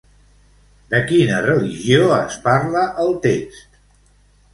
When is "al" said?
3.05-3.13